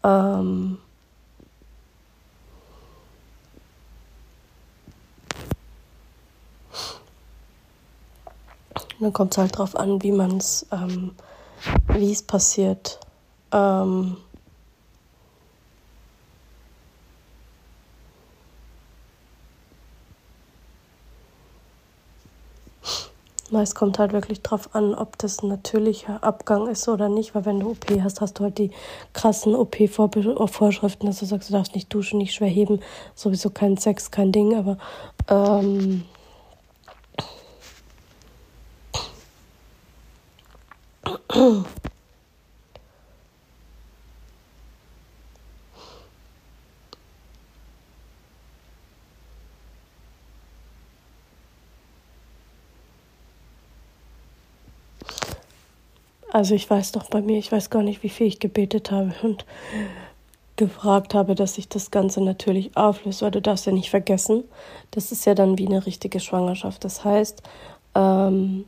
[0.02, 0.78] Ähm
[8.98, 11.12] dann kommt es halt darauf an, wie man es ähm,
[12.00, 13.00] wie es passiert.
[13.52, 14.16] Ähm,
[23.50, 27.46] Es kommt halt wirklich drauf an, ob das ein natürlicher Abgang ist oder nicht, weil
[27.46, 28.70] wenn du OP hast, hast du halt die
[29.14, 32.80] krassen OP-Vorschriften, dass du sagst, du darfst nicht duschen, nicht schwer heben,
[33.14, 34.76] sowieso kein Sex, kein Ding, aber
[35.28, 36.04] ähm,
[56.38, 59.12] Also ich weiß doch bei mir, ich weiß gar nicht, wie viel ich gebetet habe
[59.24, 59.44] und
[60.54, 64.44] gefragt habe, dass sich das Ganze natürlich auflöst, weil du darfst ja nicht vergessen,
[64.92, 66.84] das ist ja dann wie eine richtige Schwangerschaft.
[66.84, 67.42] Das heißt,
[67.96, 68.66] ähm,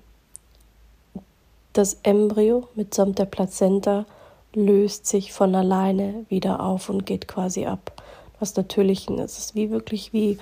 [1.73, 4.05] das Embryo mitsamt der Plazenta
[4.53, 8.03] löst sich von alleine wieder auf und geht quasi ab.
[8.41, 10.39] Was natürlich, es ist wie wirklich wie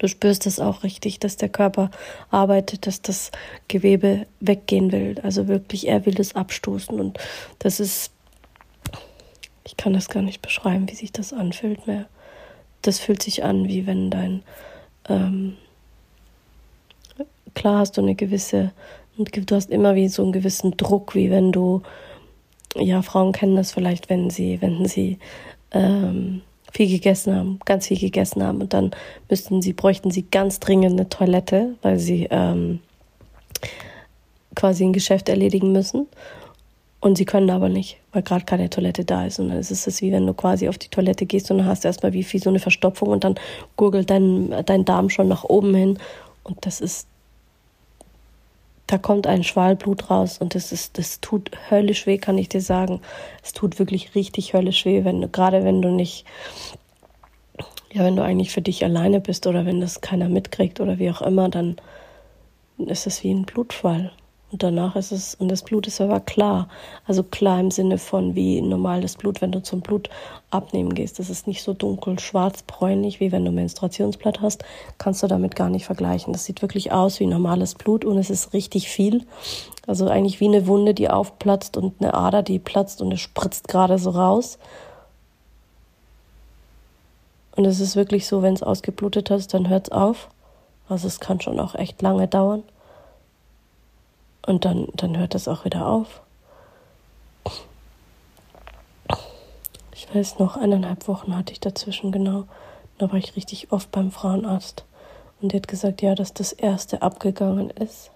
[0.00, 1.90] Du spürst es auch richtig, dass der Körper
[2.30, 3.30] arbeitet, dass das
[3.68, 5.20] Gewebe weggehen will.
[5.22, 6.98] Also wirklich, er will es abstoßen.
[6.98, 7.18] Und
[7.58, 8.10] das ist,
[9.62, 12.06] ich kann das gar nicht beschreiben, wie sich das anfühlt mehr.
[12.80, 14.42] Das fühlt sich an, wie wenn dein,
[15.06, 15.58] ähm,
[17.52, 18.72] klar hast du eine gewisse,
[19.18, 21.82] du hast immer wie so einen gewissen Druck, wie wenn du,
[22.74, 25.18] ja, Frauen kennen das vielleicht, wenn sie, wenn sie,
[25.72, 28.92] ähm, viel gegessen haben, ganz viel gegessen haben und dann
[29.28, 32.80] müssten sie, bräuchten sie ganz dringend eine Toilette, weil sie ähm,
[34.54, 36.06] quasi ein Geschäft erledigen müssen.
[37.02, 39.40] Und sie können aber nicht, weil gerade keine Toilette da ist.
[39.40, 41.82] Und dann ist es wie wenn du quasi auf die Toilette gehst und dann hast
[41.84, 43.36] du erstmal wie viel so eine Verstopfung und dann
[43.76, 45.98] gurgelt dein, dein Darm schon nach oben hin.
[46.44, 47.08] Und das ist,
[48.90, 52.60] da kommt ein Schwalblut raus und das ist, das tut höllisch weh, kann ich dir
[52.60, 53.00] sagen.
[53.40, 56.24] Es tut wirklich richtig höllisch weh, wenn du, gerade wenn du nicht,
[57.92, 61.10] ja, wenn du eigentlich für dich alleine bist oder wenn das keiner mitkriegt oder wie
[61.10, 61.76] auch immer, dann
[62.78, 64.10] ist es wie ein Blutfall.
[64.52, 66.68] Und danach ist es, und das Blut ist aber klar.
[67.06, 70.10] Also klar im Sinne von wie normales Blut, wenn du zum Blut
[70.50, 71.20] abnehmen gehst.
[71.20, 74.64] Das ist nicht so dunkel, schwarz, bräunlich, wie wenn du Menstruationsblatt hast.
[74.98, 76.32] Kannst du damit gar nicht vergleichen.
[76.32, 79.24] Das sieht wirklich aus wie normales Blut und es ist richtig viel.
[79.86, 83.68] Also eigentlich wie eine Wunde, die aufplatzt und eine Ader, die platzt und es spritzt
[83.68, 84.58] gerade so raus.
[87.54, 90.28] Und es ist wirklich so, wenn es ausgeblutet hast, dann hört es auf.
[90.88, 92.64] Also es kann schon auch echt lange dauern.
[94.46, 96.22] Und dann, dann hört das auch wieder auf.
[99.92, 102.44] Ich weiß noch, eineinhalb Wochen hatte ich dazwischen, genau.
[102.98, 104.84] Da war ich richtig oft beim Frauenarzt.
[105.40, 108.10] Und die hat gesagt, ja, dass das erste abgegangen ist.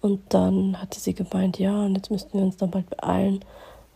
[0.00, 3.44] Und dann hatte sie gemeint, ja, und jetzt müssten wir uns dann bald beeilen.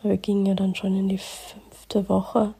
[0.02, 2.54] Weil wir gingen ja dann schon in die fünfte Woche.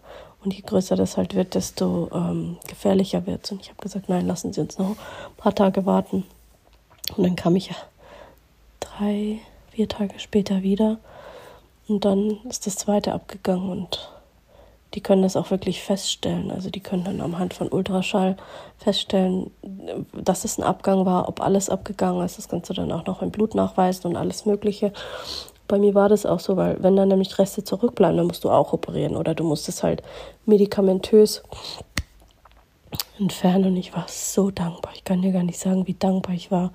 [0.45, 3.53] Und je größer das halt wird, desto ähm, gefährlicher wird es.
[3.53, 4.97] Und ich habe gesagt, nein, lassen Sie uns noch ein
[5.37, 6.25] paar Tage warten.
[7.17, 7.77] Und dann kam ich ja
[8.99, 9.39] drei,
[9.71, 10.99] vier Tage später wieder.
[11.89, 14.11] Und dann ist das zweite abgegangen und
[14.95, 16.51] die können das auch wirklich feststellen.
[16.51, 18.37] Also die können dann am Hand von Ultraschall
[18.79, 19.51] feststellen,
[20.15, 22.39] dass es ein Abgang war, ob alles abgegangen ist.
[22.39, 24.93] Das kannst du dann auch noch im Blut nachweisen und alles Mögliche.
[25.67, 28.51] Bei mir war das auch so, weil wenn dann nämlich Reste zurückbleiben, dann musst du
[28.51, 30.03] auch operieren oder du musst es halt
[30.47, 31.43] medikamentös
[33.19, 33.67] entfernen.
[33.67, 34.93] Und ich war so dankbar.
[34.95, 36.73] Ich kann dir gar nicht sagen, wie dankbar ich war,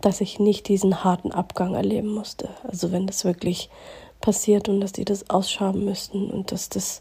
[0.00, 2.48] dass ich nicht diesen harten Abgang erleben musste.
[2.64, 3.70] Also wenn das wirklich
[4.20, 7.00] passiert und dass die das ausschaben müssten und dass das,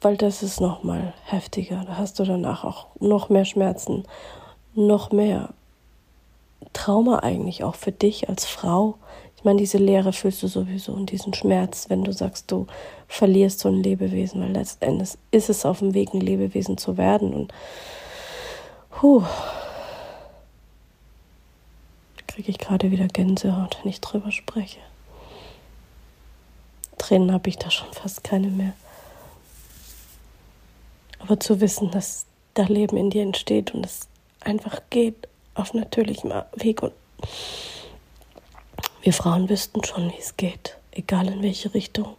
[0.00, 1.84] weil das ist noch mal heftiger.
[1.86, 4.04] Da hast du danach auch noch mehr Schmerzen,
[4.74, 5.50] noch mehr
[6.72, 8.96] Trauma eigentlich auch für dich als Frau.
[9.36, 12.66] Ich meine, diese Leere fühlst du sowieso und diesen Schmerz, wenn du sagst, du
[13.08, 17.32] verlierst so ein Lebewesen, weil letztendlich ist es auf dem Weg, ein Lebewesen zu werden
[17.32, 17.52] und
[18.90, 19.22] puh,
[22.36, 24.78] kriege ich gerade wieder Gänsehaut, wenn ich drüber spreche.
[26.98, 28.74] Tränen habe ich da schon fast keine mehr.
[31.18, 34.06] Aber zu wissen, dass da Leben in dir entsteht und es
[34.40, 36.92] einfach geht auf natürlichem Weg und
[39.00, 42.16] wir Frauen wüssten schon, wie es geht, egal in welche Richtung,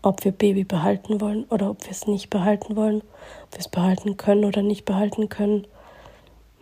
[0.00, 3.02] ob wir Baby behalten wollen oder ob wir es nicht behalten wollen,
[3.42, 5.66] ob wir es behalten können oder nicht behalten können.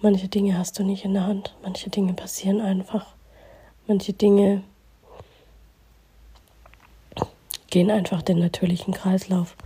[0.05, 3.07] Manche Dinge hast du nicht in der Hand, manche Dinge passieren einfach.
[3.87, 4.63] Manche Dinge
[7.71, 9.57] gehen einfach den natürlichen Kreislauf.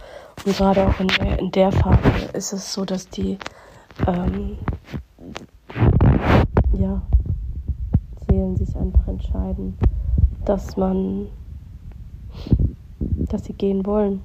[0.47, 3.37] Und gerade auch in der, in der Phase ist es so, dass die
[4.07, 4.59] ähm,
[6.79, 7.03] ja,
[8.29, 9.77] Seelen sich einfach entscheiden,
[10.45, 11.27] dass man,
[13.01, 14.23] dass sie gehen wollen.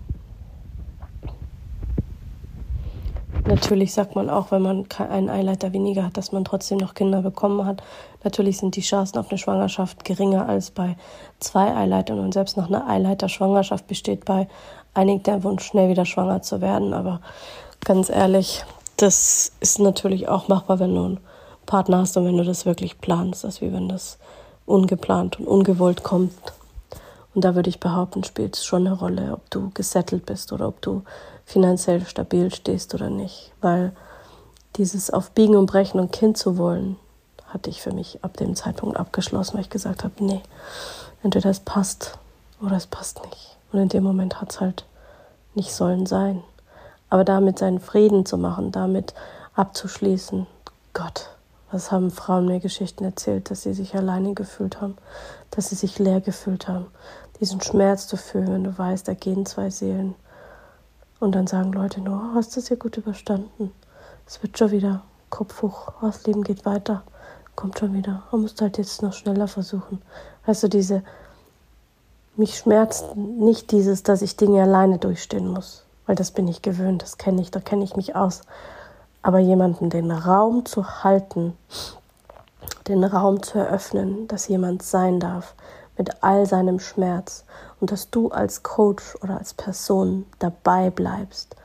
[3.46, 7.22] Natürlich sagt man auch, wenn man einen Eileiter weniger hat, dass man trotzdem noch Kinder
[7.22, 7.84] bekommen hat.
[8.24, 10.96] Natürlich sind die Chancen auf eine Schwangerschaft geringer als bei
[11.40, 14.48] zwei Eileitern und selbst noch eine Eileiter-Schwangerschaft besteht bei
[14.94, 16.94] einigen der Wunsch, schnell wieder schwanger zu werden.
[16.94, 17.20] Aber
[17.84, 18.64] ganz ehrlich,
[18.96, 21.20] das ist natürlich auch machbar, wenn du einen
[21.66, 23.44] Partner hast und wenn du das wirklich planst.
[23.44, 24.20] Ist wie wenn das
[24.66, 26.34] ungeplant und ungewollt kommt.
[27.36, 30.68] Und da würde ich behaupten, spielt es schon eine Rolle, ob du gesettelt bist oder
[30.68, 31.02] ob du
[31.46, 33.52] finanziell stabil stehst oder nicht.
[33.62, 33.94] Weil
[34.76, 36.98] dieses auf Biegen und Brechen und Kind zu wollen,
[37.48, 40.42] hatte ich für mich ab dem Zeitpunkt abgeschlossen, weil ich gesagt habe, nee,
[41.22, 42.18] entweder es passt
[42.62, 43.58] oder es passt nicht.
[43.72, 44.86] Und in dem Moment hat es halt
[45.54, 46.44] nicht sollen sein.
[47.10, 49.14] Aber damit seinen Frieden zu machen, damit
[49.54, 50.48] abzuschließen,
[50.94, 51.30] Gott,
[51.72, 54.98] was haben Frauen mir Geschichten erzählt, dass sie sich alleine gefühlt haben,
[55.52, 56.88] dass sie sich leer gefühlt haben.
[57.40, 60.16] Diesen Schmerz zu fühlen, wenn du weißt, da gehen zwei Seelen
[61.20, 63.72] und dann sagen Leute nur, oh, hast du es ja gut überstanden.
[64.26, 67.04] Es wird schon wieder Kopf hoch, oh, das Leben geht weiter,
[67.56, 68.24] kommt schon wieder.
[68.32, 70.02] Man muss halt jetzt noch schneller versuchen.
[70.46, 71.04] Du, diese,
[72.36, 77.02] mich schmerzt nicht dieses, dass ich Dinge alleine durchstehen muss, weil das bin ich gewöhnt,
[77.02, 78.42] das kenne ich, da kenne ich mich aus.
[79.22, 81.58] Aber jemanden den Raum zu halten,
[82.88, 85.56] den Raum zu eröffnen, dass jemand sein darf,
[85.98, 87.46] mit all seinem Schmerz
[87.80, 91.56] und dass du als Coach oder als Person dabei bleibst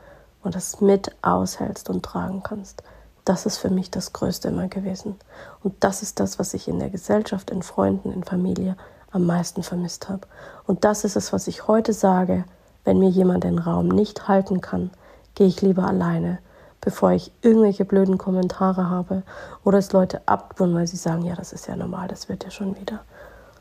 [0.43, 2.83] und das mit aushältst und tragen kannst.
[3.25, 5.15] Das ist für mich das Größte immer gewesen.
[5.63, 8.75] Und das ist das, was ich in der Gesellschaft, in Freunden, in Familie
[9.11, 10.27] am meisten vermisst habe.
[10.65, 12.45] Und das ist es, was ich heute sage,
[12.85, 14.91] wenn mir jemand den Raum nicht halten kann,
[15.35, 16.39] gehe ich lieber alleine,
[16.81, 19.23] bevor ich irgendwelche blöden Kommentare habe
[19.63, 22.51] oder es Leute abtun, weil sie sagen, ja, das ist ja normal, das wird ja
[22.51, 23.01] schon wieder.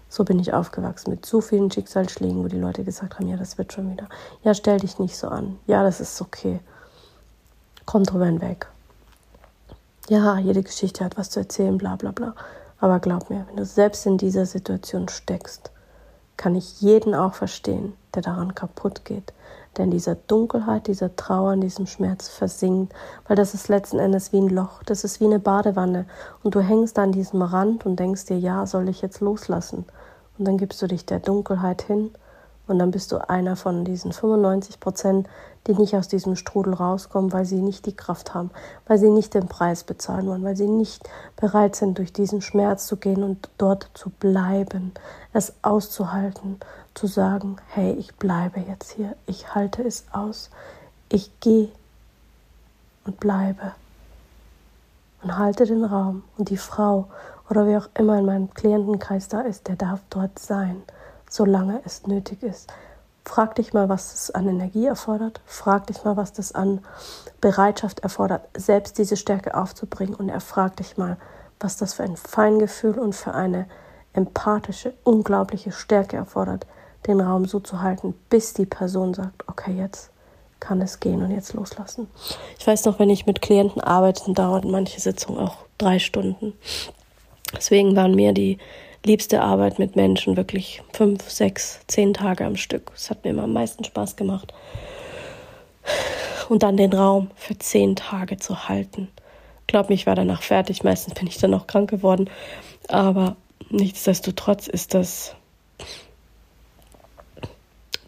[0.08, 3.58] So bin ich aufgewachsen mit so vielen Schicksalsschlägen, wo die Leute gesagt haben, ja, das
[3.58, 4.08] wird schon wieder.
[4.42, 5.58] Ja, stell dich nicht so an.
[5.66, 6.60] Ja, das ist okay.
[7.84, 8.68] Komm drüber hinweg.
[10.08, 12.34] Ja, jede Geschichte hat was zu erzählen, bla bla bla.
[12.80, 15.70] Aber glaub mir, wenn du selbst in dieser Situation steckst,
[16.38, 19.34] kann ich jeden auch verstehen, der daran kaputt geht,
[19.76, 22.94] der in dieser Dunkelheit, dieser Trauer, in diesem Schmerz versinkt,
[23.26, 26.06] weil das ist letzten Endes wie ein Loch, das ist wie eine Badewanne
[26.42, 29.84] und du hängst an diesem Rand und denkst dir, ja, soll ich jetzt loslassen?
[30.38, 32.10] Und dann gibst du dich der Dunkelheit hin
[32.68, 35.28] und dann bist du einer von diesen 95 Prozent,
[35.66, 38.50] die nicht aus diesem Strudel rauskommen, weil sie nicht die Kraft haben,
[38.86, 42.86] weil sie nicht den Preis bezahlen wollen, weil sie nicht bereit sind, durch diesen Schmerz
[42.86, 44.92] zu gehen und dort zu bleiben,
[45.32, 46.60] es auszuhalten,
[46.94, 50.50] zu sagen, hey, ich bleibe jetzt hier, ich halte es aus,
[51.08, 51.70] ich gehe
[53.04, 53.72] und bleibe.
[55.22, 57.08] Und halte den Raum und die Frau
[57.50, 60.82] oder wer auch immer in meinem Klientenkreis da ist, der darf dort sein
[61.30, 62.72] solange es nötig ist.
[63.24, 65.40] Frag dich mal, was das an Energie erfordert.
[65.44, 66.80] Frag dich mal, was das an
[67.40, 70.14] Bereitschaft erfordert, selbst diese Stärke aufzubringen.
[70.14, 71.18] Und er fragt dich mal,
[71.60, 73.66] was das für ein Feingefühl und für eine
[74.14, 76.66] empathische, unglaubliche Stärke erfordert,
[77.06, 80.10] den Raum so zu halten, bis die Person sagt, okay, jetzt
[80.58, 82.08] kann es gehen und jetzt loslassen.
[82.58, 86.54] Ich weiß noch, wenn ich mit Klienten arbeite, dauert manche Sitzungen auch drei Stunden.
[87.56, 88.58] Deswegen waren mir die
[89.04, 92.90] liebste Arbeit mit Menschen, wirklich fünf, sechs, zehn Tage am Stück.
[92.92, 94.52] Das hat mir immer am meisten Spaß gemacht.
[96.48, 99.08] Und dann den Raum für zehn Tage zu halten.
[99.66, 100.82] Glaub mir, ich war danach fertig.
[100.82, 102.30] Meistens bin ich dann auch krank geworden.
[102.88, 103.36] Aber
[103.70, 105.34] nichtsdestotrotz ist das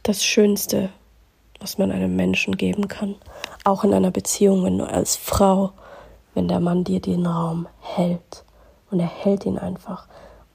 [0.02, 0.88] das Schönste,
[1.60, 3.14] was man einem Menschen geben kann.
[3.64, 5.72] Auch in einer Beziehung, wenn du als Frau,
[6.34, 8.44] wenn der Mann dir den Raum hält.
[8.90, 10.06] Und er hält ihn einfach.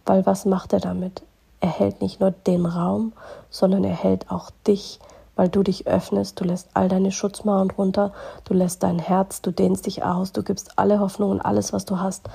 [0.06, 1.24] Weil was macht er damit?
[1.62, 3.14] Er hält nicht nur den Raum,
[3.50, 5.00] sondern er hält auch dich,
[5.36, 8.14] weil du dich öffnest, du lässt all deine Schutzmauern runter,
[8.46, 11.86] du lässt dein Herz, du dehnst dich aus, du gibst alle Hoffnung und alles, was
[11.86, 12.30] du hast,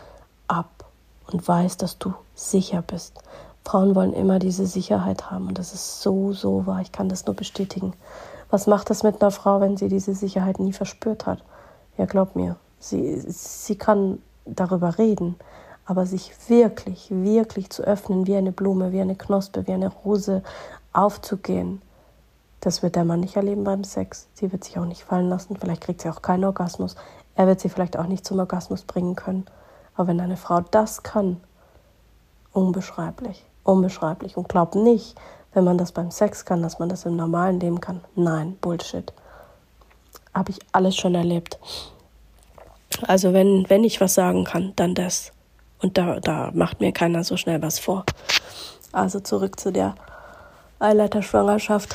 [0.49, 0.85] ab
[1.31, 3.21] und weißt, dass du sicher bist.
[3.65, 6.81] Frauen wollen immer diese Sicherheit haben und das ist so, so wahr.
[6.81, 7.93] Ich kann das nur bestätigen.
[8.51, 11.45] Was macht das mit einer Frau, wenn sie diese Sicherheit nie verspürt hat?
[11.97, 15.37] Ja, glaub mir, sie, sie kann darüber reden,
[15.91, 20.45] aber sich wirklich, wirklich zu öffnen, wie eine Blume, wie eine Knospe, wie eine Rose
[20.93, 21.83] aufzugehen,
[22.61, 24.29] das wird der Mann nicht erleben beim Sex.
[24.35, 25.57] Sie wird sich auch nicht fallen lassen.
[25.57, 26.95] Vielleicht kriegt sie auch keinen Orgasmus.
[27.35, 29.47] Er wird sie vielleicht auch nicht zum Orgasmus bringen können.
[29.97, 31.41] Aber wenn eine Frau das kann,
[32.53, 34.37] unbeschreiblich, unbeschreiblich.
[34.37, 35.17] Und glaubt nicht,
[35.55, 38.05] wenn man das beim Sex kann, dass man das im normalen Leben kann.
[38.15, 39.13] Nein, Bullshit.
[40.33, 41.59] Habe ich alles schon erlebt.
[43.09, 45.33] Also wenn, wenn ich was sagen kann, dann das.
[45.83, 48.05] Und da, da macht mir keiner so schnell was vor.
[48.93, 49.95] Also zurück zu der
[50.79, 51.95] Eileiterschwangerschaft.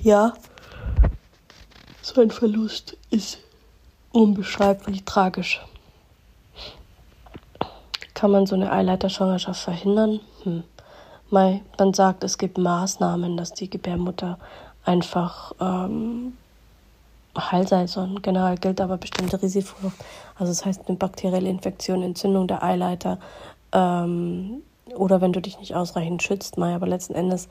[0.00, 0.34] Ja,
[2.02, 3.38] so ein Verlust ist
[4.12, 5.60] unbeschreiblich tragisch.
[8.14, 10.20] Kann man so eine Eileiterschwangerschaft verhindern?
[10.44, 10.64] Hm.
[11.30, 14.38] Man sagt, es gibt Maßnahmen, dass die Gebärmutter
[14.84, 16.34] einfach ähm,
[17.36, 19.92] heil sei, sondern generell gilt aber bestimmte Risiko.
[20.34, 23.18] Also das heißt eine bakterielle Infektion, Entzündung der Eileiter
[23.72, 24.62] ähm,
[24.94, 26.74] oder wenn du dich nicht ausreichend schützt, mal.
[26.74, 27.48] Aber letzten Endes,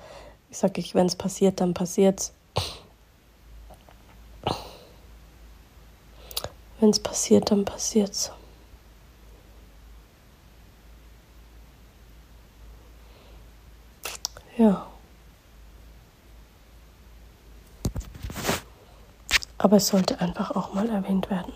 [0.50, 2.34] ich sage ich, wenn es passiert, dann passiert's.
[6.80, 8.32] Wenn es passiert, dann passiert's.
[14.58, 14.88] Ja.
[19.58, 21.54] Aber es sollte einfach auch mal erwähnt werden.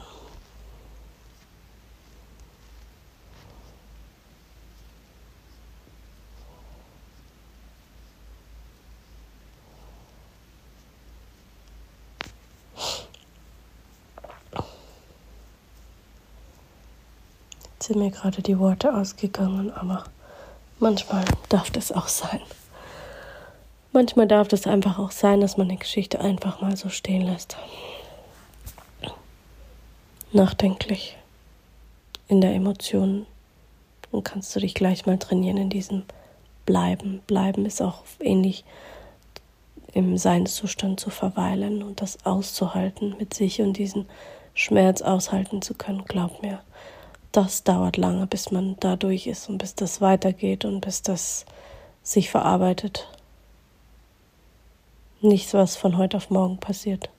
[17.73, 20.06] Jetzt sind mir gerade die Worte ausgegangen, aber
[20.80, 22.42] manchmal darf das auch sein.
[23.92, 27.58] Manchmal darf das einfach auch sein, dass man eine Geschichte einfach mal so stehen lässt
[30.32, 31.17] nachdenklich
[32.27, 33.25] in der Emotion.
[34.12, 36.04] Und kannst du dich gleich mal trainieren in diesem
[36.65, 37.21] Bleiben.
[37.27, 38.63] Bleiben ist auch ähnlich
[39.94, 44.06] im Seinszustand zu verweilen und das auszuhalten mit sich und diesen
[44.54, 46.60] Schmerz aushalten zu können, glaub mir,
[47.32, 51.46] das dauert lange, bis man da durch ist und bis das weitergeht und bis das
[52.04, 53.08] sich verarbeitet.
[55.21, 57.10] Nichts, was von heute auf morgen passiert.